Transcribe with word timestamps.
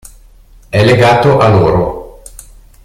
È 0.69 0.83
legato 0.83 1.37
a 1.37 1.47
loro. 1.49 2.21